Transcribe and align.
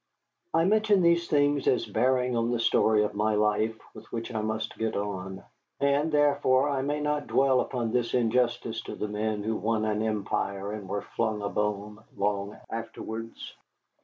I 0.51 0.65
mention 0.65 1.03
these 1.03 1.27
things 1.29 1.67
as 1.67 1.85
bearing 1.85 2.35
on 2.35 2.49
the 2.49 2.59
story 2.59 3.03
of 3.03 3.13
my 3.13 3.35
life, 3.35 3.79
with 3.93 4.11
which 4.11 4.33
I 4.33 4.41
must 4.41 4.75
get 4.79 4.95
on. 4.95 5.43
And, 5.79 6.11
therefore, 6.11 6.69
I 6.69 6.81
may 6.81 6.99
not 6.99 7.27
dwell 7.27 7.61
upon 7.61 7.91
this 7.91 8.15
injustice 8.15 8.81
to 8.85 8.95
the 8.95 9.07
men 9.07 9.43
who 9.43 9.55
won 9.55 9.85
an 9.85 10.01
empire 10.01 10.71
and 10.71 10.89
were 10.89 11.03
flung 11.03 11.43
a 11.43 11.49
bone 11.49 11.99
long 12.17 12.57
afterwards. 12.71 13.53